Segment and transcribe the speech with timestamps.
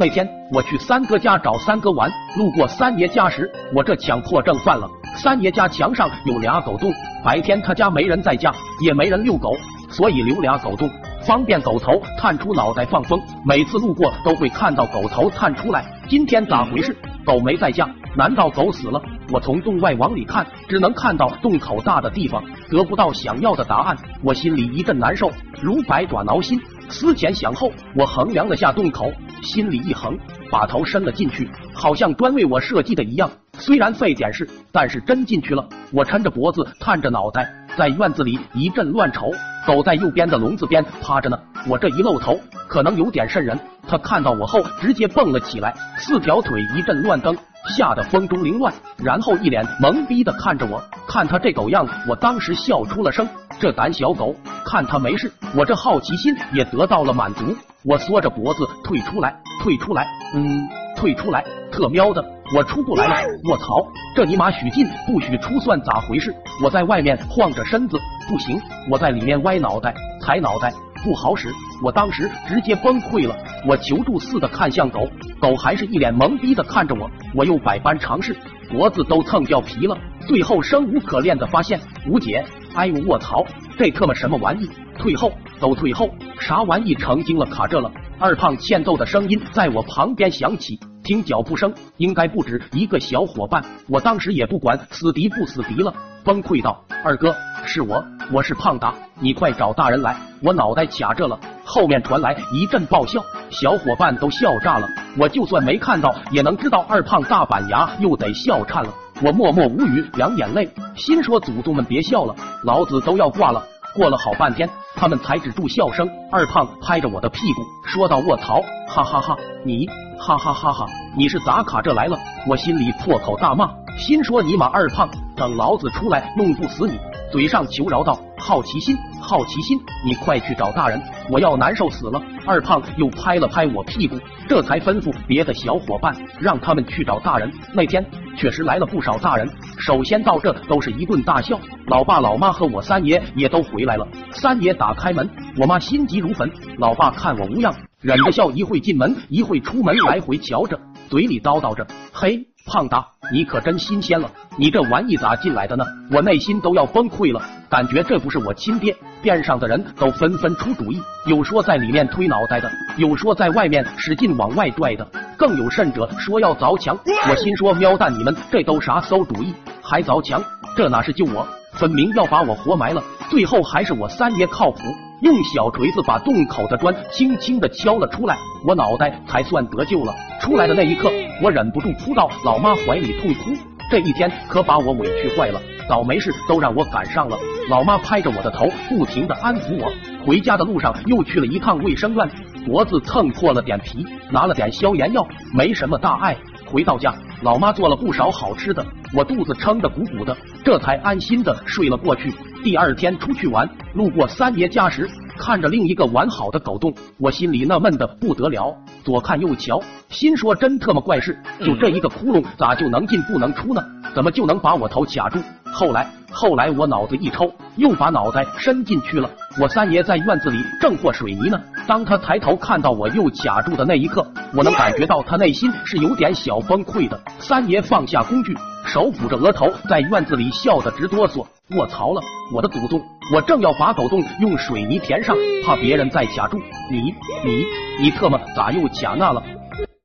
[0.00, 4.88] 那天我去三哥家找三哥玩，路过三爷家时，我这强迫症犯了。
[5.16, 6.88] 三爷家墙上有俩狗洞，
[7.24, 9.56] 白天他家没人在家，也没人遛狗，
[9.90, 10.88] 所以留俩狗洞，
[11.22, 13.20] 方便狗头探出脑袋放风。
[13.44, 15.84] 每次路过都会看到狗头探出来。
[16.06, 16.96] 今天咋回事？
[17.26, 17.90] 狗没在家？
[18.16, 19.02] 难道狗死了？
[19.32, 22.40] 我从洞外往里看，只能看到洞口大的地方，
[22.70, 25.28] 得不到想要的答案，我心里一阵难受，
[25.60, 26.60] 如百爪挠心。
[26.88, 29.10] 思前想后，我衡量了下洞口，
[29.42, 30.18] 心里一横，
[30.50, 33.30] 把头伸了进去，好像专为我设计的一样。
[33.54, 35.68] 虽然费点事，但是真进去了。
[35.92, 39.30] 我抻着脖子，探着脑袋，在院子里一阵乱瞅。
[39.64, 41.38] 狗在右边的笼子边趴着呢。
[41.68, 43.56] 我这一露头，可能有点渗人。
[43.86, 47.36] 它看到我后，直接蹦了起来，四条腿一阵乱蹬，
[47.76, 50.82] 吓得风中凌乱，然后一脸懵逼的看着我。
[51.06, 53.28] 看它这狗样，我当时笑出了声。
[53.60, 54.34] 这胆小狗，
[54.64, 57.54] 看它没事，我这好奇心也得到了满足。
[57.84, 60.68] 我缩着脖子退出来，退出来，嗯，
[60.98, 61.44] 退出来。
[61.70, 62.24] 特喵的，
[62.56, 63.28] 我出不来了！
[63.48, 66.34] 卧槽，这尼玛许进不许出，算咋回事？
[66.64, 67.96] 我在外面晃着身子，
[68.28, 70.72] 不行，我在里面歪脑袋、踩脑袋，
[71.04, 71.52] 不好使。
[71.84, 73.36] 我当时直接崩溃了，
[73.68, 75.06] 我求助似的看向狗，
[75.40, 77.08] 狗还是一脸懵逼的看着我。
[77.34, 78.34] 我又百般尝试，
[78.70, 79.96] 脖子都蹭掉皮了，
[80.26, 82.44] 最后生无可恋的发现无解。
[82.74, 83.44] 哎呦卧槽，
[83.78, 84.68] 这特么什么玩意？
[84.98, 86.08] 退后，都退后！
[86.40, 87.46] 啥玩意成精了？
[87.46, 87.92] 卡这了！
[88.20, 90.78] 二胖欠揍的声音在我旁边响起。
[91.04, 93.64] 听脚步声，应该不止一个小伙伴。
[93.88, 104.88] 我当时也不管死敌不死敌了，崩溃道：“二哥，是我，我是胖达，你快找大人来！”我脑袋卡这了，后面传来一阵爆笑，小伙伴都笑炸了。
[105.16, 108.92] 我就算没看到，也能知道二胖大板牙又得笑颤了。
[109.22, 116.08] 我默默无语，两眼泪，心说：“祖宗们别笑了，老子都要挂了。”过了好半天，他们才止住笑声。
[116.30, 119.86] 二胖拍着我的屁股说道：“卧槽，哈哈哈，你。”
[120.20, 120.84] 哈哈哈哈！
[121.16, 122.18] 你是咋卡这来了？
[122.48, 126.98] 我心里破口大骂，心说尼玛二胖，等老子出来弄不死你！
[127.30, 132.20] 嘴上求饶道：好奇心，好奇心，你快去找大人，我要难受死了！
[132.48, 137.52] 二胖又拍了拍我屁股，这才吩咐别的小伙伴，让他们去找大人。
[137.74, 138.02] 那天
[138.38, 139.46] 确实来了不少大人，
[139.80, 144.08] 首先到这都是一顿大笑，老爸老妈和我三爷也都回来了。
[144.30, 145.28] 三爷打开门，
[145.58, 147.74] 我妈心急如焚，老爸看我无恙。
[148.00, 150.80] 忍着笑，一会进门，一会出门，来回瞧着，
[151.10, 158.96] 嘴里叨叨着：“嘿，胖达，你可真新鲜了，你这玩意咋进来的呢？”我内心都要崩溃了，感觉这不是我亲爹。
[159.20, 165.06] 边上的人都纷纷出主意，有说在里面推脑袋的，有说在外面使劲往外拽的，
[165.36, 166.96] 更有甚者说要凿墙。
[167.28, 169.52] 我心说：喵蛋，你们这都啥馊主意？
[169.82, 170.42] 还凿墙？
[170.76, 173.02] 这哪是救我，分明要把我活埋了。
[173.30, 174.78] 最后还是我三爷靠谱。
[175.20, 180.14] 用小锤子把洞口的砖轻轻的敲了出来，我脑袋才算得救了。
[180.40, 181.10] 出来的那一刻，
[181.42, 183.50] 我忍不住扑到老妈怀里痛哭。
[183.90, 187.36] 这一天可把我委屈坏了，倒霉事都让我赶上了。
[187.68, 189.90] 老妈拍着我的头，不停的安抚我。
[190.24, 192.30] 回家的路上又去了一趟卫生院，
[192.64, 196.36] 脖子蹭破了点皮，拿了点消炎药，没什么大碍。
[196.66, 197.12] 回到家，
[197.42, 202.32] 老妈做了不少好吃的，我肚子撑得鼓鼓的，这才安心的睡了过去。
[202.64, 205.08] 第二天出去玩，路过三爷家时，
[205.38, 208.76] 看着另一个完好的狗洞，我心里纳闷的不得了。
[209.04, 213.82] 左看右瞧，心说真特么怪事，就这一个窟窿，咋就能进不能出呢？
[214.14, 215.38] 怎么就能把我头卡住？
[215.72, 219.30] 后来，后来我脑子一抽，又把脑袋伸进去了。
[219.60, 221.60] 我三爷在院子里正和水泥呢。
[221.86, 227.18] 当他抬头看到我又卡住的那一刻，我能感觉到他内心是有点小崩溃的。
[227.38, 228.56] 三爷放下工具。
[228.88, 231.46] 手抚着额头，在院子里笑得直哆嗦。
[231.76, 232.22] 卧槽了，
[232.54, 232.98] 我的祖宗！
[233.34, 236.58] 我正要把狗洞用水泥填上，怕别人再卡住。
[236.90, 237.66] 你你
[238.00, 239.42] 你特么咋又卡那了？